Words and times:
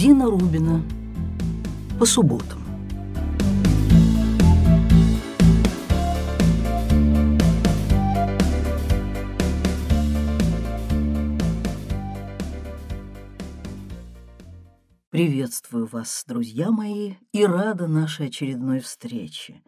Дина 0.00 0.30
Рубина. 0.30 0.82
По 1.98 2.06
субботам. 2.06 2.58
Приветствую 15.10 15.84
вас, 15.84 16.24
друзья 16.26 16.70
мои, 16.70 17.16
и 17.34 17.44
рада 17.44 17.86
нашей 17.86 18.28
очередной 18.28 18.80
встрече. 18.80 19.60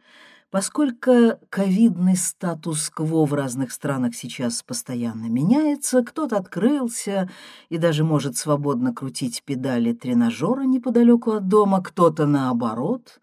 Поскольку 0.52 1.38
ковидный 1.48 2.14
статус-кво 2.14 3.24
в 3.24 3.32
разных 3.32 3.72
странах 3.72 4.14
сейчас 4.14 4.62
постоянно 4.62 5.24
меняется, 5.30 6.02
кто-то 6.04 6.36
открылся 6.36 7.30
и 7.70 7.79
даже 7.79 8.04
может 8.04 8.36
свободно 8.36 8.93
крутить 8.93 9.44
педали 9.46 9.94
тренажера 9.94 10.64
неподалеку 10.64 11.30
от 11.32 11.48
дома, 11.48 11.82
кто-то, 11.82 12.26
наоборот, 12.26 13.18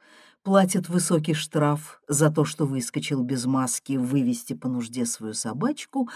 платит 0.50 0.90
высокий 0.90 1.36
штраф 1.36 2.02
за 2.08 2.32
то, 2.32 2.44
что 2.44 2.66
выскочил 2.66 3.22
без 3.22 3.46
маски 3.46 3.98
вывести 3.98 4.54
по 4.54 4.68
нужде 4.68 5.06
свою 5.06 5.36
собачку. 5.36 6.10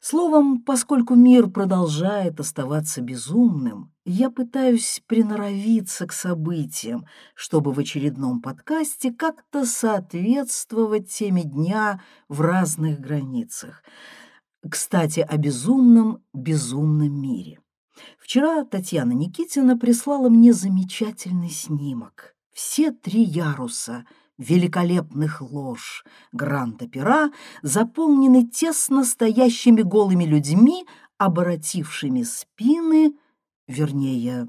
Словом, 0.00 0.62
поскольку 0.62 1.16
мир 1.16 1.50
продолжает 1.50 2.38
оставаться 2.38 3.00
безумным, 3.00 3.92
я 4.04 4.30
пытаюсь 4.30 5.02
приноровиться 5.08 6.06
к 6.06 6.12
событиям, 6.12 7.06
чтобы 7.34 7.72
в 7.72 7.80
очередном 7.80 8.40
подкасте 8.40 9.12
как-то 9.12 9.66
соответствовать 9.66 11.10
теме 11.10 11.42
дня 11.42 12.00
в 12.28 12.40
разных 12.40 13.00
границах. 13.00 13.82
Кстати, 14.70 15.26
о 15.28 15.36
безумном, 15.38 16.22
безумном 16.32 17.20
мире. 17.20 17.58
Вчера 18.20 18.64
Татьяна 18.64 19.10
Никитина 19.10 19.76
прислала 19.76 20.28
мне 20.28 20.52
замечательный 20.52 21.50
снимок. 21.50 22.36
Все 22.52 22.90
три 22.90 23.22
яруса 23.22 24.04
великолепных 24.38 25.40
лож 25.40 26.04
Гранд-Опера 26.32 27.30
заполнены 27.62 28.46
тесно 28.46 29.04
стоящими 29.04 29.82
голыми 29.82 30.24
людьми, 30.24 30.86
оборотившими 31.18 32.22
спины 32.22 33.14
вернее, 33.66 34.48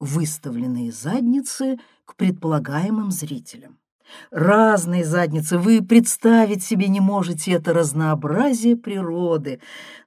выставленные 0.00 0.92
задницы 0.92 1.78
к 2.04 2.16
предполагаемым 2.16 3.10
зрителям. 3.10 3.78
Разные 4.30 5.04
задницы, 5.04 5.58
вы 5.58 5.80
представить 5.82 6.62
себе 6.62 6.88
не 6.88 7.00
можете 7.00 7.52
это 7.52 7.72
разнообразие 7.72 8.76
природы. 8.76 9.60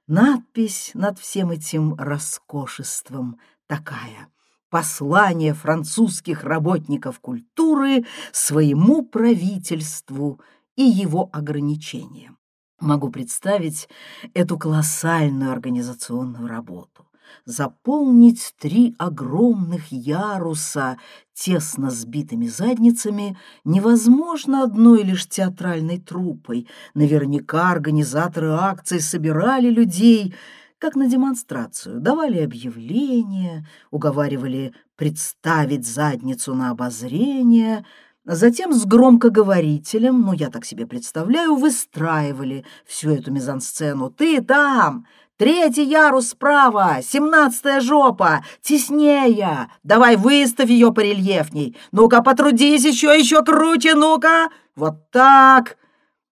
Надпись 0.06 0.92
над 0.94 1.18
всем 1.18 1.50
этим 1.50 1.94
роскошеством 1.94 3.40
такая 3.66 4.28
«Послание 4.76 5.54
французских 5.54 6.44
работников 6.44 7.18
культуры 7.20 8.04
своему 8.30 9.00
правительству 9.00 10.38
и 10.76 10.82
его 10.82 11.30
ограничениям». 11.32 12.36
Могу 12.78 13.08
представить 13.08 13.88
эту 14.34 14.58
колоссальную 14.58 15.50
организационную 15.50 16.46
работу 16.46 17.06
заполнить 17.46 18.54
три 18.58 18.94
огромных 18.98 19.92
яруса 19.92 20.98
тесно 21.32 21.90
сбитыми 21.90 22.46
задницами 22.46 23.38
невозможно 23.64 24.62
одной 24.62 25.02
лишь 25.02 25.26
театральной 25.26 25.98
труппой. 25.98 26.68
Наверняка 26.94 27.70
организаторы 27.70 28.50
акций 28.50 29.00
собирали 29.00 29.70
людей, 29.70 30.34
как 30.78 30.94
на 30.96 31.08
демонстрацию, 31.08 32.00
давали 32.00 32.38
объявления, 32.38 33.66
уговаривали 33.90 34.74
представить 34.96 35.86
задницу 35.86 36.54
на 36.54 36.70
обозрение, 36.70 37.84
Затем 38.28 38.72
с 38.72 38.84
громкоговорителем, 38.84 40.22
ну, 40.22 40.32
я 40.32 40.50
так 40.50 40.64
себе 40.64 40.84
представляю, 40.84 41.54
выстраивали 41.54 42.64
всю 42.84 43.10
эту 43.10 43.30
мизансцену. 43.30 44.10
«Ты 44.10 44.42
там! 44.42 45.06
Третий 45.36 45.84
ярус 45.84 46.30
справа, 46.30 47.02
семнадцатая 47.02 47.80
жопа, 47.80 48.42
теснее. 48.62 49.70
Давай 49.82 50.16
выставь 50.16 50.70
ее 50.70 50.92
порельефней. 50.92 51.76
Ну-ка, 51.92 52.22
потрудись 52.22 52.86
еще, 52.86 53.08
еще 53.08 53.44
круче, 53.44 53.94
ну-ка. 53.94 54.48
Вот 54.74 55.10
так. 55.10 55.76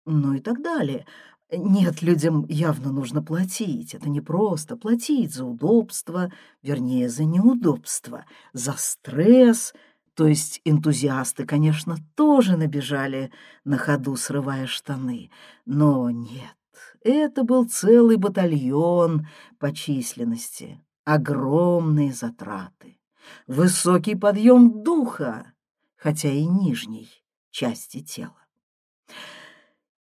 Ну 0.04 0.34
и 0.34 0.38
так 0.40 0.60
далее. 0.62 1.06
Нет, 1.52 2.00
людям 2.02 2.46
явно 2.48 2.92
нужно 2.92 3.22
платить. 3.22 3.94
Это 3.94 4.08
не 4.08 4.20
просто 4.20 4.76
платить 4.76 5.34
за 5.34 5.44
удобство, 5.44 6.32
вернее, 6.62 7.08
за 7.08 7.24
неудобство, 7.24 8.24
за 8.52 8.74
стресс. 8.76 9.74
То 10.14 10.26
есть 10.26 10.60
энтузиасты, 10.64 11.46
конечно, 11.46 11.96
тоже 12.14 12.56
набежали 12.56 13.32
на 13.64 13.78
ходу, 13.78 14.16
срывая 14.16 14.66
штаны. 14.66 15.30
Но 15.66 16.10
нет. 16.10 16.56
Это 17.02 17.42
был 17.42 17.66
целый 17.66 18.16
батальон 18.16 19.26
по 19.58 19.72
численности, 19.72 20.80
огромные 21.04 22.12
затраты, 22.12 22.98
высокий 23.46 24.14
подъем 24.14 24.82
духа, 24.82 25.52
хотя 25.96 26.28
и 26.28 26.44
нижней 26.44 27.08
части 27.50 28.00
тела. 28.00 28.36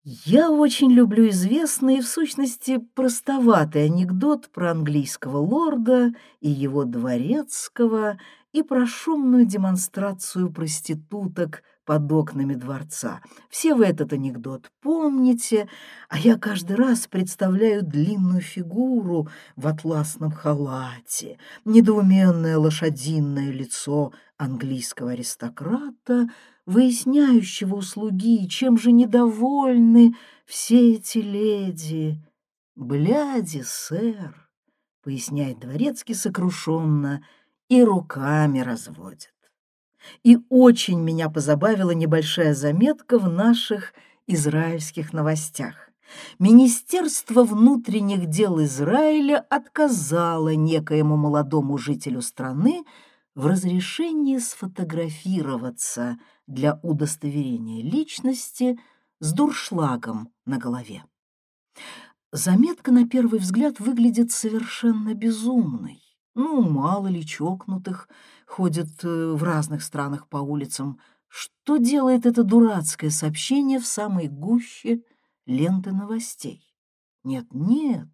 Я 0.04 0.50
очень 0.50 0.92
люблю 0.92 1.28
известный 1.30 1.98
и, 1.98 2.02
в 2.02 2.08
сущности, 2.08 2.78
простоватый 2.96 3.86
анекдот 3.86 4.50
про 4.50 4.72
английского 4.72 5.38
лорда 5.38 6.14
и 6.40 6.50
его 6.50 6.86
дворецкого 6.86 8.18
и 8.54 8.64
про 8.64 8.86
шумную 8.86 9.46
демонстрацию 9.46 10.54
проституток 10.54 11.64
под 11.84 12.10
окнами 12.14 12.54
дворца. 12.54 13.20
Все 13.50 13.76
вы 13.76 13.88
этот 13.88 14.14
анекдот 14.14 14.72
помните, 14.82 15.68
а 16.08 16.18
я 16.18 16.38
каждый 16.38 16.78
раз 16.78 17.08
представляю 17.08 17.84
длинную 17.84 18.42
фигуру 18.42 19.28
в 19.58 19.68
атласном 19.68 20.32
халате, 20.32 21.40
недоуменное 21.66 22.58
лошадиное 22.58 23.52
лицо 23.52 24.14
английского 24.38 25.12
аристократа, 25.12 26.30
выясняющего 26.70 27.78
услуги, 27.78 28.46
чем 28.46 28.78
же 28.78 28.92
недовольны 28.92 30.16
все 30.46 30.94
эти 30.94 31.18
леди. 31.18 32.22
«Бляди, 32.76 33.64
сэр»,— 33.66 34.50
поясняет 35.04 35.60
дворецкий 35.60 36.14
сокрушенно, 36.14 37.26
и 37.70 37.84
руками 37.84 38.60
разводит. 38.60 39.34
И 40.24 40.38
очень 40.50 41.00
меня 41.00 41.30
позабавила 41.30 41.92
небольшая 41.92 42.54
заметка 42.54 43.18
в 43.18 43.28
наших 43.28 43.94
израильских 44.28 45.12
новостях. 45.12 45.90
Министерство 46.38 47.44
внутренних 47.44 48.28
дел 48.28 48.62
Израиля 48.64 49.46
отказало 49.50 50.54
некоему 50.54 51.18
молодому 51.18 51.80
жителю 51.80 52.22
страны 52.22 52.84
в 53.40 53.46
разрешении 53.46 54.38
сфотографироваться 54.38 56.18
для 56.46 56.78
удостоверения 56.84 57.82
личности 57.82 58.78
с 59.22 59.32
дуршлагом 59.32 60.34
на 60.46 60.58
голове. 60.58 61.06
Заметка 62.34 62.92
на 62.92 63.08
первый 63.08 63.40
взгляд 63.40 63.80
выглядит 63.80 64.34
совершенно 64.34 65.14
безумной. 65.14 66.02
Ну, 66.36 66.70
мало 66.70 67.08
ли 67.08 67.26
чокнутых 67.26 68.10
ходят 68.46 68.90
э, 69.04 69.32
в 69.32 69.42
разных 69.42 69.84
странах 69.84 70.28
по 70.28 70.38
улицам. 70.40 71.00
Что 71.30 71.78
делает 71.78 72.26
это 72.26 72.44
дурацкое 72.44 73.10
сообщение 73.10 73.80
в 73.80 73.88
самой 73.88 74.28
гуще 74.28 75.02
ленты 75.46 75.94
новостей? 75.94 76.76
Нет, 77.24 77.46
нет, 77.54 78.10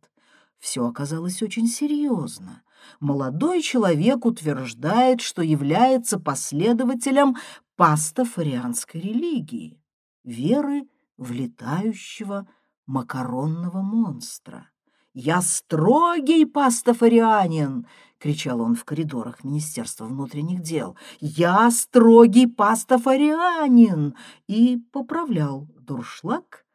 все 0.59 0.85
оказалось 0.85 1.41
очень 1.41 1.67
серьезно. 1.67 2.61
Молодой 2.99 3.61
человек 3.61 4.25
утверждает, 4.25 5.21
что 5.21 5.41
является 5.41 6.19
последователем 6.19 7.35
пастафарианской 7.75 9.01
религии, 9.01 9.81
веры 10.23 10.87
в 11.17 11.31
летающего 11.31 12.47
макаронного 12.85 13.81
монстра. 13.81 14.69
«Я 15.13 15.41
строгий 15.41 16.45
пастафарианин!»— 16.45 17.87
кричал 18.19 18.59
он 18.59 18.75
в 18.75 18.83
коридорах 18.83 19.43
Министерства 19.45 20.05
внутренних 20.05 20.61
дел. 20.61 20.97
«Я 21.21 21.71
строгий 21.71 22.47
пастафарианин!» 22.47 24.15
и 24.47 24.77
поправлял 24.91 25.69
дуршлаг 25.79 26.65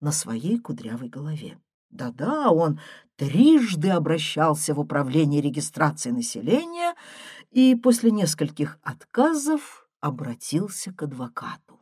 на 0.00 0.12
своей 0.12 0.58
кудрявой 0.58 1.08
голове. 1.08 1.58
Да-да, 1.90 2.50
он 2.50 2.80
трижды 3.16 3.90
обращался 3.90 4.74
в 4.74 4.80
управление 4.80 5.40
регистрации 5.40 6.10
населения 6.10 6.94
и 7.50 7.74
после 7.74 8.10
нескольких 8.10 8.78
отказов 8.82 9.88
обратился 10.00 10.92
к 10.92 11.02
адвокату. 11.02 11.80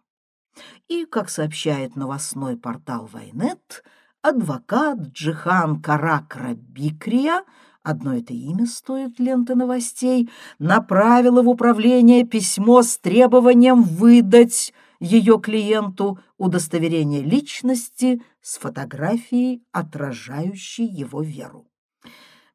И, 0.88 1.04
как 1.04 1.28
сообщает 1.30 1.96
новостной 1.96 2.56
портал 2.56 3.08
Вайнет, 3.12 3.82
адвокат 4.22 4.98
Джихан 5.12 5.82
Каракра 5.82 6.54
Бикрия, 6.54 7.44
одно 7.82 8.16
это 8.16 8.32
имя 8.32 8.66
стоит 8.66 9.18
ленты 9.18 9.54
новостей, 9.54 10.30
направила 10.58 11.42
в 11.42 11.48
управление 11.48 12.24
письмо 12.24 12.82
с 12.82 12.96
требованием 12.98 13.82
выдать 13.82 14.72
ее 15.00 15.40
клиенту 15.40 16.18
удостоверение 16.38 17.22
личности 17.22 18.22
с 18.44 18.58
фотографией, 18.58 19.64
отражающей 19.72 20.84
его 20.84 21.22
веру. 21.22 21.66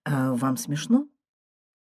А 0.06 0.33
вам 0.33 0.56
смешно? 0.56 1.07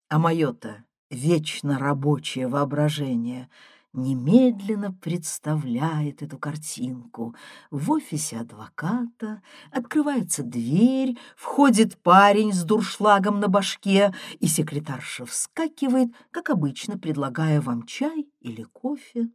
А 0.09 0.17
мое-то 0.17 0.83
вечно 1.11 1.77
рабочее 1.77 2.47
воображение 2.47 3.51
немедленно 3.93 4.91
представляет 4.91 6.23
эту 6.23 6.39
картинку. 6.39 7.35
В 7.69 7.91
офисе 7.91 8.39
адвоката 8.39 9.43
открывается 9.71 10.41
дверь, 10.41 11.15
входит 11.35 12.01
парень 12.01 12.51
с 12.51 12.63
дуршлагом 12.63 13.39
на 13.39 13.47
башке, 13.47 14.11
и 14.39 14.47
секретарша 14.47 15.27
вскакивает, 15.27 16.09
как 16.31 16.49
обычно, 16.49 16.97
предлагая 16.97 17.61
вам 17.61 17.85
чай 17.85 18.27
или 18.39 18.63
кофе. 18.63 19.29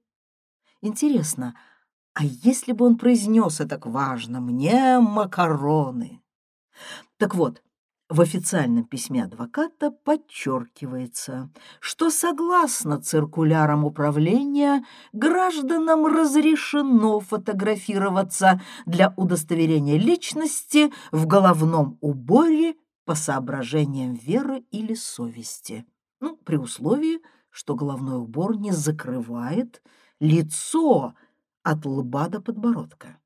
Интересно, 0.81 1.55
а 2.14 2.25
если 2.25 2.72
бы 2.72 2.87
он 2.87 2.96
произнес 2.96 3.61
это 3.61 3.70
так 3.70 3.87
важно 3.87 4.40
«мне 4.40 4.99
макароны»? 5.00 6.20
Так 7.19 7.34
вот, 7.34 7.62
в 8.08 8.20
официальном 8.20 8.84
письме 8.84 9.25
адвоката 9.25 9.90
подчеркивается, 9.90 11.50
что 11.81 12.11
согласно 12.11 13.00
циркулярам 13.00 13.84
управления 13.84 14.84
гражданам 15.12 16.06
разрешено 16.06 17.19
фотографироваться 17.20 18.60
для 18.87 19.14
удостоверения 19.17 19.99
личности 19.99 20.93
в 21.12 21.26
головном 21.26 21.99
уборе 22.00 22.75
по 23.05 23.14
соображениям 23.14 24.14
веры 24.14 24.64
или 24.70 24.94
совести. 24.94 25.84
Ну, 26.20 26.37
при 26.37 26.56
условии, 26.56 27.20
что 27.50 27.75
головной 27.75 28.19
убор 28.19 28.56
не 28.56 28.72
закрывает 28.72 29.82
лицо 30.20 31.14
от 31.64 31.84
лба 31.84 32.28
до 32.28 32.40
подбородка. 32.40 33.19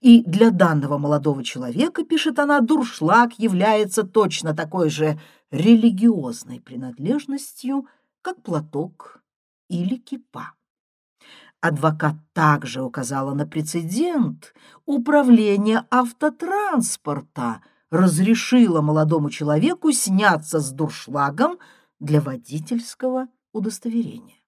И 0.00 0.22
для 0.24 0.50
данного 0.50 0.98
молодого 0.98 1.42
человека, 1.42 2.04
пишет 2.04 2.38
она, 2.38 2.60
дуршлаг 2.60 3.38
является 3.38 4.02
точно 4.02 4.54
такой 4.54 4.90
же 4.90 5.18
религиозной 5.50 6.60
принадлежностью, 6.60 7.86
как 8.20 8.42
платок 8.42 9.22
или 9.68 9.96
кипа. 9.96 10.52
Адвокат 11.60 12.16
также 12.32 12.82
указала 12.82 13.34
на 13.34 13.46
прецедент. 13.46 14.52
Управление 14.84 15.86
автотранспорта 15.90 17.62
разрешило 17.90 18.80
молодому 18.80 19.30
человеку 19.30 19.92
сняться 19.92 20.58
с 20.58 20.72
дуршлагом 20.72 21.58
для 22.00 22.20
водительского 22.20 23.28
удостоверения. 23.52 24.41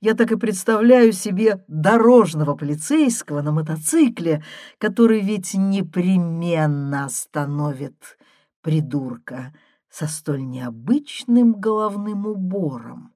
Я 0.00 0.14
так 0.14 0.32
и 0.32 0.36
представляю 0.36 1.12
себе 1.12 1.64
дорожного 1.68 2.54
полицейского 2.54 3.42
на 3.42 3.52
мотоцикле, 3.52 4.44
который 4.78 5.20
ведь 5.20 5.54
непременно 5.54 7.04
остановит 7.04 8.18
придурка 8.62 9.54
со 9.90 10.06
столь 10.06 10.46
необычным 10.46 11.54
головным 11.54 12.26
убором 12.26 13.14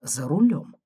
за 0.00 0.26
рулем. 0.26 0.76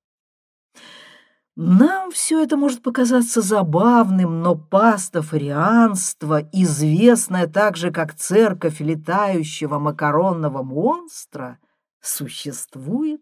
Нам 1.55 2.11
все 2.11 2.43
это 2.43 2.57
может 2.57 2.83
показаться 2.83 3.43
забавным, 3.43 4.41
но 4.41 4.57
пастафарианство, 4.57 6.43
известное 6.51 7.47
также 7.47 7.91
как 7.91 8.15
церковь 8.15 8.81
летающего 8.81 9.79
макаронного 9.79 10.63
монстра, 10.63 11.59
существует 12.01 13.21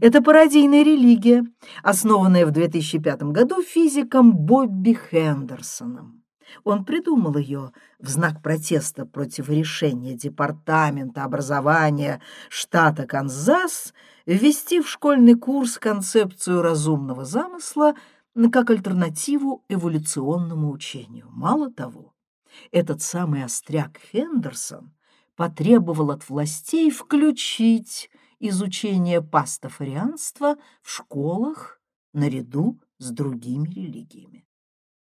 это 0.00 0.22
пародийная 0.22 0.82
религия, 0.82 1.44
основанная 1.82 2.46
в 2.46 2.50
2005 2.50 3.22
году 3.24 3.62
физиком 3.62 4.32
Бобби 4.32 4.98
Хендерсоном. 5.10 6.22
Он 6.64 6.84
придумал 6.84 7.36
ее 7.36 7.72
в 7.98 8.08
знак 8.08 8.42
протеста 8.42 9.06
против 9.06 9.48
решения 9.48 10.14
Департамента 10.14 11.24
образования 11.24 12.20
штата 12.48 13.06
Канзас 13.06 13.94
ввести 14.26 14.80
в 14.80 14.88
школьный 14.88 15.34
курс 15.34 15.78
концепцию 15.78 16.62
разумного 16.62 17.24
замысла 17.24 17.94
как 18.52 18.70
альтернативу 18.70 19.64
эволюционному 19.68 20.70
учению. 20.70 21.28
Мало 21.30 21.70
того, 21.70 22.14
этот 22.72 23.02
самый 23.02 23.44
остряк 23.44 23.98
Хендерсон 24.12 24.92
потребовал 25.36 26.10
от 26.10 26.28
властей 26.28 26.90
включить 26.90 28.10
изучение 28.40 29.22
пастафарианства 29.22 30.56
в 30.82 30.90
школах 30.90 31.80
наряду 32.12 32.80
с 32.98 33.10
другими 33.10 33.68
религиями. 33.68 34.46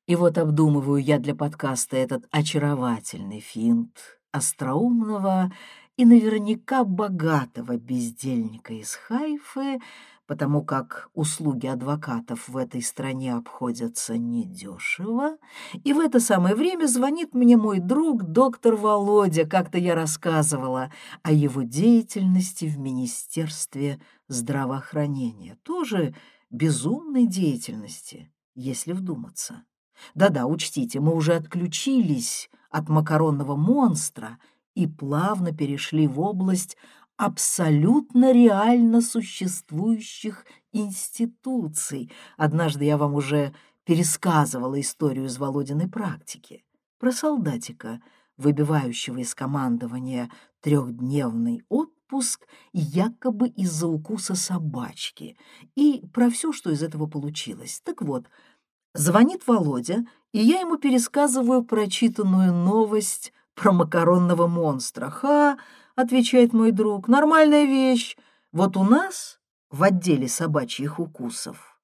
И 0.06 0.17
вот 0.17 0.38
обдумываю 0.38 1.03
я 1.03 1.19
для 1.19 1.35
подкаста 1.35 1.97
этот 1.97 2.27
очаровательный 2.31 3.41
финт 3.41 4.21
остроумного 4.32 5.53
и 6.00 6.06
наверняка 6.06 6.82
богатого 6.82 7.76
бездельника 7.76 8.73
из 8.73 8.94
Хайфы, 8.94 9.81
потому 10.26 10.64
как 10.64 11.11
услуги 11.12 11.67
адвокатов 11.67 12.49
в 12.49 12.56
этой 12.56 12.81
стране 12.81 13.35
обходятся 13.35 14.17
недешево, 14.17 15.37
и 15.85 15.93
в 15.93 16.00
это 16.00 16.19
самое 16.19 16.55
время 16.55 16.87
звонит 16.87 17.35
мне 17.35 17.58
мой 17.58 17.81
друг 17.81 18.23
доктор 18.23 18.76
Володя, 18.76 19.44
как-то 19.44 19.76
я 19.76 19.94
рассказывала 19.94 20.91
о 21.23 21.32
его 21.32 21.64
деятельности 21.64 22.64
в 22.64 22.79
Министерстве 22.79 24.00
здравоохранения, 24.26 25.58
тоже 25.64 26.14
безумной 26.49 27.26
деятельности, 27.26 28.32
если 28.55 28.93
вдуматься. 28.94 29.64
Да-да, 30.14 30.46
учтите, 30.46 30.99
мы 30.99 31.14
уже 31.14 31.35
отключились 31.35 32.49
от 32.70 32.88
макаронного 32.88 33.55
монстра 33.55 34.38
и 34.75 34.87
плавно 34.87 35.52
перешли 35.52 36.06
в 36.06 36.20
область 36.20 36.76
абсолютно 37.17 38.32
реально 38.32 39.02
существующих 39.02 40.46
институций. 40.72 42.11
Однажды 42.37 42.87
я 42.87 42.96
вам 42.96 43.14
уже 43.14 43.52
пересказывала 43.84 44.81
историю 44.81 45.26
из 45.26 45.37
Володиной 45.38 45.88
практики 45.88 46.64
про 46.98 47.12
солдатика, 47.12 48.00
выбивающего 48.36 49.19
из 49.19 49.34
командования 49.34 50.31
трехдневный 50.60 51.62
отпуск 51.69 52.46
якобы 52.72 53.48
из-за 53.48 53.86
укуса 53.86 54.34
собачки, 54.34 55.36
и 55.74 56.06
про 56.15 56.31
все, 56.31 56.53
что 56.53 56.70
из 56.70 56.82
этого 56.82 57.06
получилось. 57.06 57.82
Так 57.84 58.03
вот, 58.03 58.27
звонит 58.94 59.46
Володя, 59.46 60.06
и 60.32 60.39
я 60.39 60.60
ему 60.60 60.79
пересказываю 60.79 61.65
прочитанную 61.65 62.55
новость 62.55 63.32
про 63.60 63.72
макаронного 63.72 64.46
монстра. 64.46 65.10
Ха! 65.10 65.58
отвечает 65.94 66.55
мой 66.55 66.70
друг, 66.70 67.08
нормальная 67.08 67.67
вещь. 67.67 68.17
Вот 68.52 68.74
у 68.79 68.84
нас 68.84 69.38
в 69.70 69.82
отделе 69.82 70.29
собачьих 70.29 70.98
укусов. 70.98 71.79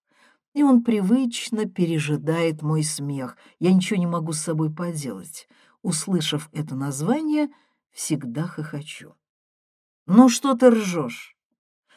И 0.55 0.63
он 0.63 0.83
привычно 0.83 1.67
пережидает 1.67 2.63
мой 2.63 2.83
смех. 2.83 3.37
Я 3.59 3.75
ничего 3.75 3.99
не 3.99 4.07
могу 4.07 4.33
с 4.33 4.41
собой 4.41 4.73
поделать. 4.73 5.49
Услышав 5.83 6.49
это 6.53 6.75
название, 6.75 7.51
всегда 7.93 8.45
хохочу. 8.45 9.15
Ну 10.07 10.31
что 10.31 10.55
ты 10.55 10.71
ржешь? 10.71 11.37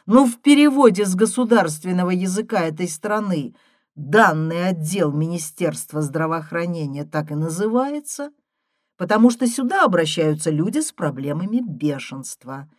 Ну, 0.05 0.25
в 0.25 0.41
переводе 0.41 1.05
с 1.05 1.15
государственного 1.15 2.09
языка 2.09 2.65
этой 2.65 2.89
страны 2.89 3.55
данный 3.95 4.67
отдел 4.67 5.13
Министерства 5.13 6.01
здравоохранения 6.01 7.05
так 7.05 7.31
и 7.31 7.36
называется— 7.36 8.31
потому 9.00 9.29
что 9.29 9.48
сюда 9.48 9.86
обращаются 9.86 10.51
люди 10.51 10.79
с 10.79 10.91
проблемами 10.91 11.62
бешенства. 11.65 12.70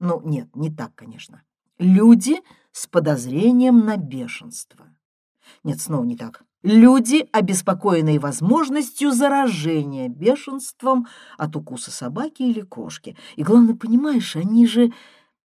Ну, 0.00 0.20
нет, 0.24 0.48
не 0.56 0.68
так, 0.68 0.96
конечно. 0.96 1.44
Люди 1.78 2.40
с 2.72 2.88
подозрением 2.88 3.86
на 3.86 3.96
бешенство. 3.96 4.84
Нет, 5.62 5.80
снова 5.80 6.04
не 6.04 6.16
так. 6.16 6.42
Люди, 6.64 7.28
обеспокоенные 7.30 8.18
возможностью 8.18 9.12
заражения 9.12 10.08
бешенством 10.08 11.06
от 11.38 11.54
укуса 11.54 11.92
собаки 11.92 12.42
или 12.42 12.62
кошки. 12.62 13.16
И 13.36 13.44
главное, 13.44 13.76
понимаешь, 13.76 14.36
они 14.36 14.66
же... 14.66 14.92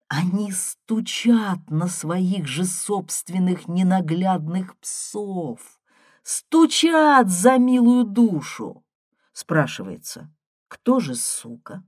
Они 0.07 0.51
стучат 0.51 1.69
на 1.69 1.87
своих 1.87 2.45
же 2.45 2.65
собственных 2.65 3.69
ненаглядных 3.69 4.77
псов. 4.77 5.79
Стучат 6.21 7.29
за 7.29 7.57
милую 7.57 8.03
душу. 8.03 8.83
Спрашивается, 9.33 10.33
кто 10.67 10.99
же 10.99 11.15
сука? 11.15 11.83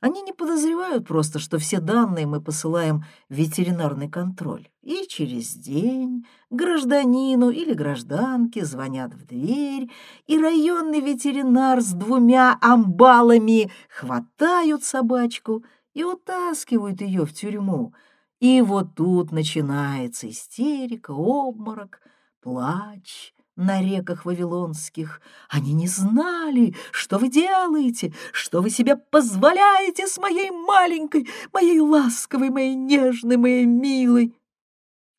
Они 0.00 0.22
не 0.22 0.32
подозревают 0.32 1.06
просто, 1.06 1.38
что 1.38 1.58
все 1.58 1.80
данные 1.80 2.26
мы 2.26 2.40
посылаем 2.40 3.04
в 3.28 3.34
ветеринарный 3.34 4.10
контроль. 4.10 4.68
И 4.82 5.06
через 5.08 5.54
день 5.54 6.26
гражданину 6.50 7.50
или 7.50 7.72
гражданке 7.72 8.64
звонят 8.64 9.14
в 9.14 9.26
дверь, 9.26 9.90
и 10.26 10.38
районный 10.38 11.00
ветеринар 11.00 11.80
с 11.80 11.92
двумя 11.92 12.58
амбалами 12.60 13.70
хватают 13.88 14.84
собачку 14.84 15.64
и 15.94 16.04
утаскивают 16.04 17.00
ее 17.00 17.24
в 17.24 17.32
тюрьму. 17.32 17.94
И 18.38 18.60
вот 18.60 18.94
тут 18.94 19.32
начинается 19.32 20.28
истерика, 20.28 21.12
обморок, 21.12 22.00
плач, 22.42 23.32
на 23.56 23.80
реках 23.80 24.24
вавилонских. 24.24 25.20
Они 25.48 25.72
не 25.72 25.88
знали, 25.88 26.74
что 26.92 27.18
вы 27.18 27.28
делаете, 27.28 28.12
что 28.32 28.60
вы 28.60 28.70
себе 28.70 28.96
позволяете 28.96 30.06
с 30.06 30.18
моей 30.18 30.50
маленькой, 30.50 31.28
моей 31.52 31.80
ласковой, 31.80 32.50
моей 32.50 32.74
нежной, 32.74 33.36
моей 33.36 33.64
милой. 33.64 34.34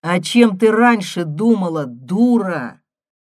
А 0.02 0.22
чем 0.22 0.58
ты 0.58 0.72
раньше 0.72 1.26
думала, 1.26 1.86
дура? 1.86 2.82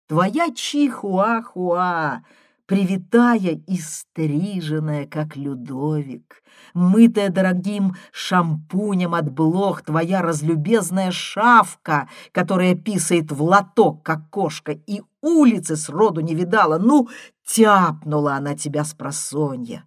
Твоя 0.08 0.52
чихуахуа, 0.52 2.24
привитая 2.66 3.60
и 3.66 3.76
стриженная, 3.76 5.06
как 5.06 5.36
Людовик, 5.36 6.42
мытая 6.72 7.30
дорогим 7.30 7.94
шампунем 8.12 9.14
от 9.14 9.30
блох, 9.30 9.82
твоя 9.82 10.22
разлюбезная 10.22 11.10
шавка, 11.10 12.08
которая 12.32 12.74
писает 12.74 13.32
в 13.32 13.42
лоток, 13.42 14.02
как 14.02 14.30
кошка, 14.30 14.72
и 14.72 15.02
улицы 15.20 15.76
сроду 15.76 16.20
не 16.20 16.34
видала, 16.34 16.78
ну, 16.78 17.08
тяпнула 17.46 18.36
она 18.36 18.56
тебя 18.56 18.84
с 18.84 18.94
просонья. 18.94 19.84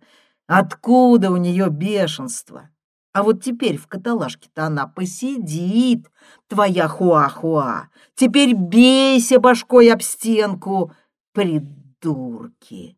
Откуда 0.47 1.31
у 1.31 1.37
нее 1.37 1.69
бешенство? 1.69 2.69
А 3.13 3.23
вот 3.23 3.43
теперь 3.43 3.77
в 3.77 3.87
каталажке-то 3.87 4.67
она 4.67 4.85
посидит, 4.85 6.05
твоя 6.47 6.87
хуа-хуа. 6.87 7.89
Теперь 8.13 8.53
бейся 8.53 9.39
башкой 9.39 9.91
об 9.91 10.03
стенку, 10.03 10.93
придурки. 11.99 12.97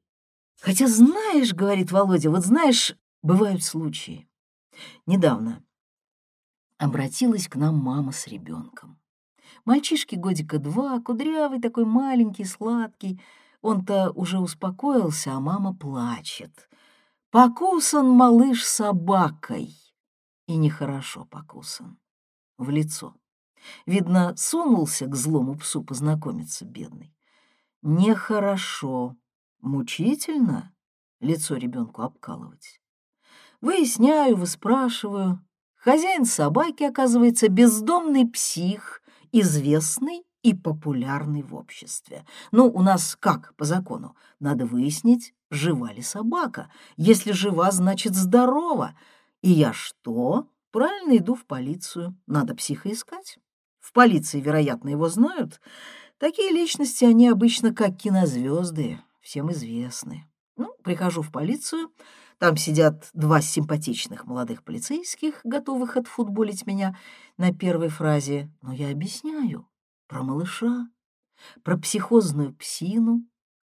Хотя 0.62 0.88
знаешь,— 0.88 1.54
говорит 1.54 1.92
Володя,— 1.92 2.30
вот 2.32 2.46
знаешь, 2.46 2.96
бывают 3.22 3.64
случаи. 3.64 4.28
Недавно 5.06 5.64
обратилась 6.78 7.48
к 7.48 7.56
нам 7.56 7.78
мама 7.78 8.12
с 8.12 8.28
ребенком. 8.28 9.00
Мальчишке 9.66 10.16
годика 10.16 10.60
два, 10.60 11.00
кудрявый 11.02 11.60
такой 11.62 11.86
маленький, 11.86 12.46
сладкий. 12.46 13.22
Он-то 13.62 14.12
уже 14.12 14.40
успокоился, 14.40 15.34
а 15.34 15.40
мама 15.40 15.76
плачет. 15.76 16.70
Покусан 17.32 18.10
малыш 18.10 18.66
собакой 18.66 19.76
и 20.48 20.56
нехорошо 20.56 21.26
покусан. 21.26 22.00
В 22.58 22.70
лицо. 22.70 23.16
Видно, 23.86 24.36
сунулся 24.38 25.06
к 25.06 25.16
злому 25.16 25.56
псу 25.56 25.84
познакомиться, 25.84 26.66
бедный. 26.66 27.14
Нехорошо, 27.82 29.16
мучительно 29.62 30.74
лицо 31.22 31.56
ребенку 31.56 32.02
обкалывать. 32.02 32.82
Выясняю, 33.62 34.36
выспрашиваю. 34.36 35.46
Хозяин 35.76 36.26
собаки, 36.26 36.84
оказывается, 36.84 37.48
бездомный 37.48 38.28
псих, 38.28 39.02
известный 39.32 40.26
и 40.44 40.54
популярный 40.54 41.42
в 41.42 41.56
обществе. 41.56 42.26
Ну, 42.52 42.68
у 42.68 42.82
нас 42.82 43.16
как 43.18 43.56
по 43.56 43.64
закону? 43.64 44.16
Надо 44.40 44.66
выяснить, 44.66 45.34
жива 45.50 45.94
ли 45.94 46.02
собака. 46.02 46.70
Если 46.98 47.32
жива, 47.32 47.72
значит 47.72 48.14
здорова. 48.14 48.94
И 49.42 49.52
я 49.52 49.72
что? 49.72 50.50
Правильно 50.72 51.18
иду 51.18 51.36
в 51.36 51.46
полицию. 51.46 52.16
Надо 52.28 52.56
психа 52.56 52.92
искать. 52.92 53.40
В 53.80 53.94
полиции, 53.94 54.40
вероятно, 54.40 54.90
его 54.90 55.08
знают. 55.08 55.62
Такие 56.20 56.52
личности, 56.52 57.06
они 57.06 57.30
обычно 57.30 57.74
как 57.74 57.96
кинозвезды, 57.96 59.00
всем 59.22 59.52
известны. 59.54 60.30
Ну, 60.58 60.76
прихожу 60.84 61.22
в 61.22 61.32
полицию, 61.32 61.94
там 62.40 62.58
сидят 62.58 63.10
два 63.14 63.40
симпатичных 63.40 64.26
молодых 64.26 64.66
полицейских, 64.66 65.40
готовых 65.46 65.96
отфутболить 65.96 66.68
меня 66.68 66.98
на 67.38 67.54
первой 67.54 67.88
фразе. 67.88 68.52
Но 68.62 68.74
я 68.74 68.92
объясняю 68.92 69.66
про 70.08 70.22
малыша, 70.22 70.90
про 71.64 71.78
психозную 71.78 72.54
псину, 72.54 73.26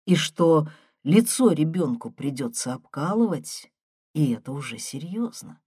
и 0.06 0.14
что 0.14 0.66
лицо 1.04 1.52
ребенку 1.52 2.10
придется 2.10 2.72
обкалывать, 2.72 3.70
и 4.14 4.32
это 4.32 4.52
уже 4.52 4.78
серьезно. 4.78 5.60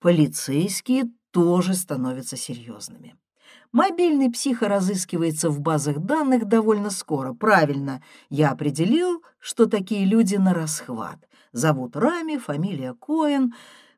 Полицейские 0.00 1.10
тоже 1.30 1.72
становятся 1.72 2.36
серьезными. 2.36 3.16
Мобильный 3.72 4.30
психо 4.30 4.68
разыскивается 4.68 5.50
в 5.50 5.60
базах 5.60 5.98
данных 5.98 6.46
довольно 6.46 6.90
скоро. 6.90 7.34
Правильно, 7.34 8.02
я 8.30 8.50
определил, 8.50 9.22
что 9.38 9.66
такие 9.66 10.06
люди 10.06 10.36
на 10.36 10.54
расхват. 10.54 11.28
Зовут 11.52 11.96
Рами, 11.96 12.38
фамилия 12.38 12.94
Коэн. 12.94 13.54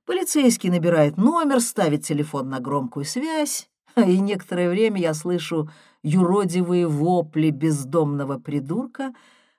Полицейский 0.07 0.71
набирает 0.71 1.17
номер, 1.17 1.61
ставит 1.61 2.05
телефон 2.05 2.49
на 2.49 2.59
громкую 2.59 3.05
связь, 3.05 3.71
и 3.97 4.19
некоторое 4.19 4.69
время 4.69 5.01
я 5.01 5.15
слышу 5.15 5.71
юродивые 6.03 6.89
вопли 6.89 7.51
бездомного 7.51 8.39
придурка, 8.39 9.15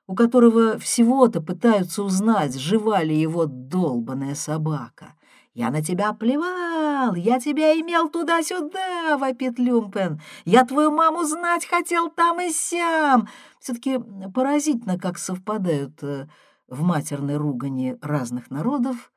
у 0.07 0.15
которого 0.15 0.77
всего-то 0.77 1.41
пытаются 1.41 2.03
узнать, 2.03 2.59
жива 2.59 3.01
ли 3.01 3.17
его 3.17 3.45
долбаная 3.45 4.35
собака. 4.35 5.13
«Я 5.53 5.69
на 5.69 5.83
тебя 5.83 6.13
плевал! 6.13 7.13
Я 7.15 7.39
тебя 7.39 7.73
имел 7.73 8.09
туда-сюда!»— 8.09 9.17
вопит 9.19 9.59
Люмпен. 9.59 10.21
«Я 10.45 10.65
твою 10.65 10.91
маму 10.91 11.25
знать 11.25 11.65
хотел 11.65 12.09
там 12.09 12.39
и 12.39 12.49
сям!» 12.51 13.27
Все-таки 13.59 13.99
поразительно, 14.33 14.97
как 14.97 15.17
совпадают 15.17 16.01
э, 16.03 16.29
в 16.67 16.83
матерной 16.83 17.35
ругани 17.35 17.97
разных 18.01 18.49
народов 18.49 19.11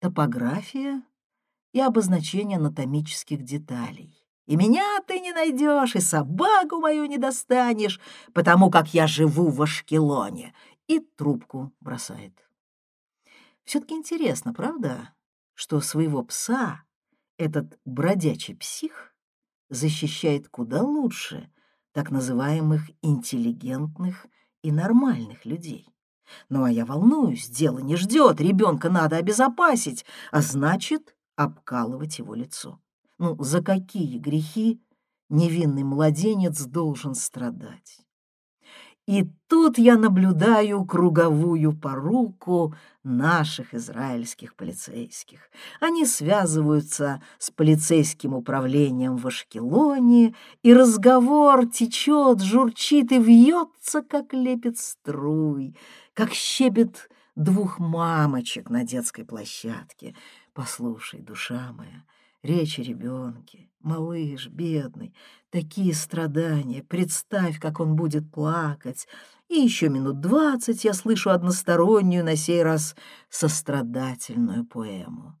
топография 0.00 1.02
и 1.72 1.80
обозначение 1.80 2.58
анатомических 2.58 3.42
деталей. 3.44 4.26
И 4.46 4.56
меня 4.56 5.00
ты 5.06 5.20
не 5.20 5.32
найдешь, 5.32 5.94
и 5.94 6.00
собаку 6.00 6.80
мою 6.80 7.06
не 7.06 7.18
достанешь, 7.18 8.00
потому 8.32 8.70
как 8.70 8.92
я 8.92 9.06
живу 9.06 9.50
в 9.50 9.62
Ашкелоне. 9.62 10.52
И 10.88 11.00
трубку 11.00 11.72
бросает. 11.80 12.32
Все-таки 13.64 13.94
интересно, 13.94 14.52
правда? 14.52 15.15
Что 15.56 15.80
своего 15.80 16.22
пса 16.22 16.82
этот 17.38 17.78
бродячий 17.84 18.54
псих 18.54 19.14
защищает 19.68 20.48
куда 20.48 20.82
лучше 20.82 21.50
так 21.92 22.10
называемых 22.10 22.82
интеллигентных 23.02 24.26
и 24.62 24.70
нормальных 24.70 25.44
людей. 25.44 25.88
Ну 26.48 26.64
а 26.64 26.70
я 26.70 26.84
волнуюсь, 26.84 27.48
дело 27.48 27.78
не 27.78 27.96
ждет, 27.96 28.40
ребенка 28.40 28.90
надо 28.90 29.16
обезопасить, 29.16 30.04
а 30.30 30.42
значит 30.42 31.16
обкалывать 31.36 32.18
его 32.18 32.34
лицо. 32.34 32.80
Ну, 33.18 33.42
за 33.42 33.62
какие 33.62 34.18
грехи 34.18 34.82
невинный 35.30 35.84
младенец 35.84 36.64
должен 36.64 37.14
страдать? 37.14 38.05
И 39.06 39.24
тут 39.46 39.78
я 39.78 39.96
наблюдаю 39.96 40.84
круговую 40.84 41.72
поруку 41.72 42.74
наших 43.04 43.72
израильских 43.72 44.56
полицейских. 44.56 45.48
Они 45.80 46.04
связываются 46.04 47.22
с 47.38 47.52
полицейским 47.52 48.34
управлением 48.34 49.16
в 49.16 49.28
Ашкелоне, 49.28 50.34
и 50.64 50.74
разговор 50.74 51.68
течет, 51.68 52.42
журчит 52.42 53.12
и 53.12 53.20
вьется, 53.20 54.02
как 54.02 54.34
лепит 54.34 54.78
струй, 54.78 55.76
как 56.12 56.32
щебет 56.32 57.08
двух 57.36 57.78
мамочек 57.78 58.70
на 58.70 58.82
детской 58.82 59.24
площадке. 59.24 60.16
Послушай, 60.52 61.20
душа 61.20 61.72
моя, 61.76 62.02
речь 62.46 62.78
о 62.78 62.82
ребенке, 62.82 63.68
малыш, 63.80 64.48
бедный, 64.48 65.14
такие 65.50 65.92
страдания, 65.92 66.82
представь, 66.82 67.58
как 67.60 67.80
он 67.80 67.96
будет 67.96 68.30
плакать. 68.30 69.06
И 69.48 69.56
еще 69.56 69.88
минут 69.88 70.20
двадцать 70.20 70.84
я 70.84 70.92
слышу 70.92 71.30
одностороннюю, 71.30 72.24
на 72.24 72.36
сей 72.36 72.62
раз 72.62 72.96
сострадательную 73.28 74.64
поэму. 74.64 75.38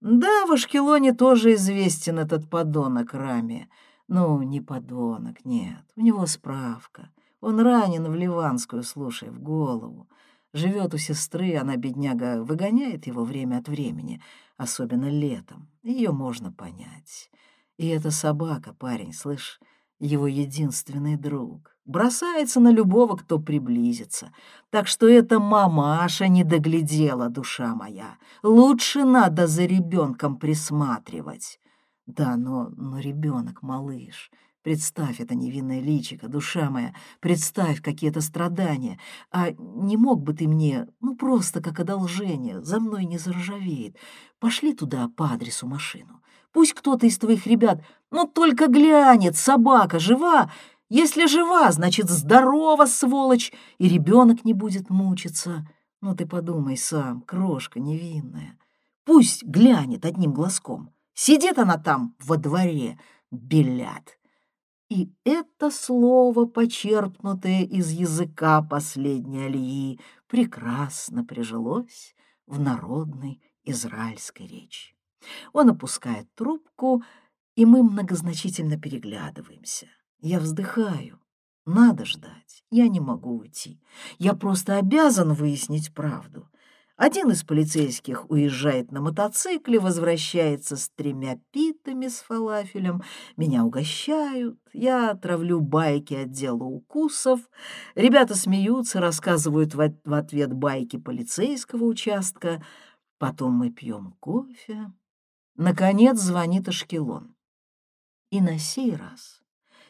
Да, 0.00 0.46
в 0.46 0.52
Ашкелоне 0.52 1.12
тоже 1.12 1.54
известен 1.54 2.18
этот 2.18 2.48
подонок 2.48 3.14
Рами. 3.14 3.68
Ну, 4.06 4.42
не 4.42 4.60
подонок, 4.60 5.44
нет, 5.44 5.84
у 5.96 6.00
него 6.00 6.26
справка. 6.26 7.10
Он 7.40 7.60
ранен 7.60 8.04
в 8.04 8.14
Ливанскую, 8.14 8.82
слушай, 8.82 9.30
в 9.30 9.40
голову. 9.40 10.08
Живет 10.54 10.94
у 10.94 10.98
сестры, 10.98 11.56
она, 11.56 11.76
бедняга, 11.76 12.42
выгоняет 12.42 13.06
его 13.06 13.22
время 13.24 13.58
от 13.58 13.68
времени, 13.68 14.22
особенно 14.58 15.08
летом. 15.08 15.70
Ее 15.82 16.12
можно 16.12 16.52
понять. 16.52 17.30
И 17.78 17.86
эта 17.86 18.10
собака, 18.10 18.74
парень, 18.74 19.14
слышь, 19.14 19.60
его 20.00 20.26
единственный 20.26 21.16
друг. 21.16 21.74
Бросается 21.84 22.60
на 22.60 22.70
любого, 22.70 23.16
кто 23.16 23.38
приблизится. 23.38 24.32
Так 24.70 24.86
что 24.86 25.08
эта 25.08 25.38
мамаша 25.38 26.28
не 26.28 26.44
доглядела, 26.44 27.30
душа 27.30 27.74
моя. 27.74 28.18
Лучше 28.42 29.04
надо 29.04 29.46
за 29.46 29.64
ребенком 29.64 30.36
присматривать. 30.36 31.58
Да, 32.06 32.36
но, 32.36 32.68
но 32.76 32.98
ребенок, 32.98 33.62
малыш, 33.62 34.30
Представь 34.68 35.18
это 35.18 35.34
невинное 35.34 35.80
личико, 35.80 36.28
душа 36.28 36.68
моя, 36.68 36.94
представь 37.20 37.80
какие-то 37.80 38.20
страдания. 38.20 39.00
А 39.32 39.52
не 39.52 39.96
мог 39.96 40.22
бы 40.22 40.34
ты 40.34 40.46
мне, 40.46 40.86
ну 41.00 41.16
просто 41.16 41.62
как 41.62 41.80
одолжение, 41.80 42.62
за 42.62 42.78
мной 42.78 43.06
не 43.06 43.16
заржавеет. 43.16 43.96
Пошли 44.38 44.74
туда 44.74 45.08
по 45.16 45.30
адресу 45.30 45.66
машину. 45.66 46.20
Пусть 46.52 46.74
кто-то 46.74 47.06
из 47.06 47.16
твоих 47.16 47.46
ребят, 47.46 47.82
ну 48.10 48.26
только 48.26 48.66
глянет, 48.66 49.38
собака 49.38 49.98
жива. 49.98 50.52
Если 50.90 51.24
жива, 51.24 51.72
значит 51.72 52.10
здорова, 52.10 52.84
сволочь, 52.84 53.54
и 53.78 53.88
ребенок 53.88 54.44
не 54.44 54.52
будет 54.52 54.90
мучиться. 54.90 55.66
Ну 56.02 56.14
ты 56.14 56.26
подумай 56.26 56.76
сам, 56.76 57.22
крошка 57.22 57.80
невинная. 57.80 58.58
Пусть 59.06 59.44
глянет 59.44 60.04
одним 60.04 60.34
глазком. 60.34 60.92
Сидит 61.14 61.58
она 61.58 61.78
там 61.78 62.14
во 62.20 62.36
дворе, 62.36 63.00
белят. 63.30 64.17
И 64.88 65.12
это 65.24 65.70
слово, 65.70 66.46
почерпнутое 66.46 67.64
из 67.64 67.90
языка 67.90 68.62
последней 68.62 69.44
Алии, 69.44 70.00
прекрасно 70.28 71.24
прижилось 71.24 72.14
в 72.46 72.58
народной 72.58 73.42
израильской 73.64 74.46
речи. 74.46 74.94
Он 75.52 75.70
опускает 75.70 76.32
трубку, 76.34 77.02
и 77.54 77.66
мы 77.66 77.82
многозначительно 77.82 78.78
переглядываемся. 78.78 79.88
Я 80.20 80.40
вздыхаю. 80.40 81.20
Надо 81.66 82.06
ждать. 82.06 82.64
Я 82.70 82.88
не 82.88 83.00
могу 83.00 83.40
уйти. 83.40 83.82
Я 84.18 84.32
просто 84.32 84.78
обязан 84.78 85.34
выяснить 85.34 85.92
правду. 85.92 86.48
Один 86.98 87.30
из 87.30 87.44
полицейских 87.44 88.28
уезжает 88.28 88.90
на 88.90 89.00
мотоцикле, 89.00 89.78
возвращается 89.78 90.76
с 90.76 90.88
тремя 90.88 91.38
питами 91.52 92.08
с 92.08 92.18
фалафелем. 92.18 93.04
Меня 93.36 93.64
угощают, 93.64 94.58
я 94.72 95.14
травлю 95.14 95.60
байки 95.60 96.14
отдела 96.14 96.64
укусов. 96.64 97.38
Ребята 97.94 98.34
смеются, 98.34 98.98
рассказывают 98.98 99.76
в 99.76 100.12
ответ 100.12 100.52
байки 100.52 100.96
полицейского 100.96 101.84
участка. 101.84 102.66
Потом 103.18 103.52
мы 103.52 103.70
пьем 103.70 104.16
кофе. 104.18 104.92
Наконец 105.54 106.18
звонит 106.18 106.66
Ашкелон. 106.66 107.36
И 108.30 108.40
на 108.40 108.58
сей 108.58 108.96
раз 108.96 109.40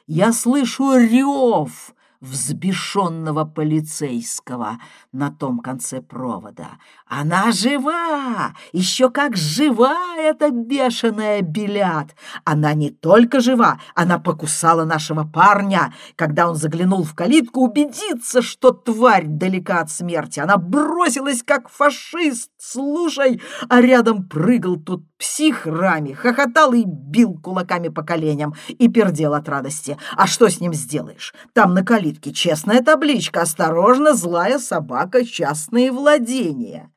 я 0.06 0.30
слышу 0.30 0.94
рев 0.98 1.94
взбешенного 2.20 3.44
полицейского 3.44 4.78
на 5.12 5.30
том 5.30 5.60
конце 5.60 6.00
провода. 6.00 6.78
«Она 7.06 7.52
жива! 7.52 8.54
Еще 8.72 9.10
как 9.10 9.36
жива 9.36 10.16
эта 10.16 10.50
бешеная 10.50 11.42
Белят! 11.42 12.16
Она 12.44 12.74
не 12.74 12.90
только 12.90 13.40
жива, 13.40 13.80
она 13.94 14.18
покусала 14.18 14.84
нашего 14.84 15.24
парня, 15.24 15.94
когда 16.16 16.48
он 16.48 16.56
заглянул 16.56 17.04
в 17.04 17.14
калитку 17.14 17.60
убедиться, 17.60 18.42
что 18.42 18.72
тварь 18.72 19.26
далека 19.26 19.80
от 19.80 19.90
смерти. 19.90 20.40
Она 20.40 20.56
бросилась, 20.56 21.42
как 21.42 21.68
фашист, 21.68 22.50
слушай, 22.58 23.40
а 23.68 23.80
рядом 23.80 24.28
прыгал 24.28 24.76
тут 24.76 25.07
псих 25.18 25.66
Рами, 25.66 26.12
хохотал 26.12 26.72
и 26.72 26.84
бил 26.84 27.38
кулаками 27.38 27.88
по 27.88 28.02
коленям 28.02 28.54
и 28.68 28.88
пердел 28.88 29.34
от 29.34 29.48
радости. 29.48 29.98
А 30.16 30.26
что 30.26 30.48
с 30.48 30.60
ним 30.60 30.72
сделаешь? 30.72 31.34
Там 31.52 31.74
на 31.74 31.84
калитке 31.84 32.32
честная 32.32 32.82
табличка 32.82 33.42
«Осторожно, 33.42 34.14
злая 34.14 34.58
собака, 34.58 35.24
частные 35.24 35.90
владения». 35.92 36.92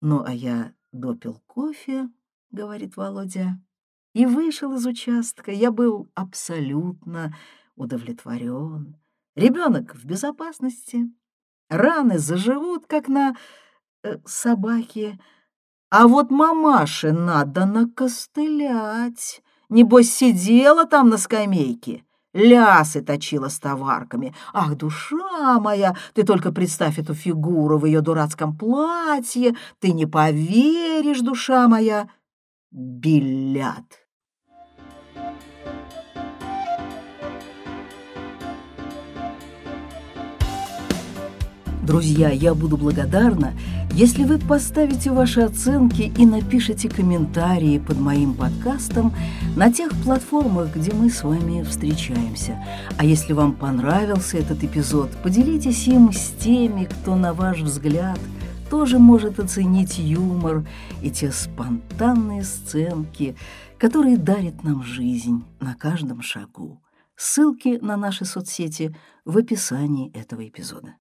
«Ну, 0.00 0.22
а 0.24 0.32
я 0.32 0.72
допил 0.92 1.40
кофе»,— 1.46 2.08
говорит 2.50 2.96
Володя, 2.96 3.58
и 4.12 4.26
вышел 4.26 4.74
из 4.74 4.84
участка. 4.84 5.50
Я 5.50 5.70
был 5.70 6.10
абсолютно 6.14 7.34
удовлетворен. 7.76 8.96
Ребенок 9.34 9.94
в 9.94 10.04
безопасности, 10.04 11.10
раны 11.68 12.18
заживут, 12.18 12.86
как 12.86 13.08
на 13.08 13.34
э, 14.02 14.18
собаке, 14.24 15.18
а 15.90 16.06
вот 16.08 16.30
мамаше 16.30 17.12
надо 17.12 17.66
накостылять. 17.66 19.42
Небось, 19.68 20.12
сидела 20.12 20.86
там 20.86 21.08
на 21.08 21.18
скамейке 21.18 22.04
лясы 22.34 23.00
точила 23.00 23.48
с 23.48 23.58
товарками. 23.58 24.34
Ах, 24.52 24.76
душа 24.76 25.58
моя, 25.60 25.96
ты 26.12 26.24
только 26.24 26.52
представь 26.52 26.98
эту 26.98 27.14
фигуру 27.14 27.78
в 27.78 27.86
ее 27.86 28.02
дурацком 28.02 28.56
платье, 28.56 29.54
ты 29.78 29.92
не 29.92 30.04
поверишь, 30.04 31.20
душа 31.20 31.68
моя. 31.68 32.08
Билят. 32.70 34.03
Друзья, 41.84 42.30
я 42.30 42.54
буду 42.54 42.78
благодарна, 42.78 43.52
если 43.92 44.24
вы 44.24 44.38
поставите 44.38 45.10
ваши 45.10 45.42
оценки 45.42 46.10
и 46.16 46.24
напишите 46.24 46.88
комментарии 46.88 47.78
под 47.78 47.98
моим 47.98 48.32
подкастом 48.32 49.12
на 49.54 49.70
тех 49.70 49.92
платформах, 50.02 50.74
где 50.74 50.94
мы 50.94 51.10
с 51.10 51.22
вами 51.22 51.62
встречаемся. 51.62 52.58
А 52.96 53.04
если 53.04 53.34
вам 53.34 53.52
понравился 53.52 54.38
этот 54.38 54.64
эпизод, 54.64 55.10
поделитесь 55.22 55.86
им 55.86 56.10
с 56.10 56.30
теми, 56.30 56.86
кто, 56.86 57.16
на 57.16 57.34
ваш 57.34 57.60
взгляд, 57.60 58.18
тоже 58.70 58.98
может 58.98 59.38
оценить 59.38 59.98
юмор 59.98 60.66
и 61.02 61.10
те 61.10 61.30
спонтанные 61.30 62.44
сценки, 62.44 63.36
которые 63.76 64.16
дарят 64.16 64.64
нам 64.64 64.82
жизнь 64.82 65.44
на 65.60 65.74
каждом 65.74 66.22
шагу. 66.22 66.80
Ссылки 67.14 67.78
на 67.82 67.98
наши 67.98 68.24
соцсети 68.24 68.96
в 69.26 69.36
описании 69.36 70.10
этого 70.12 70.48
эпизода. 70.48 70.94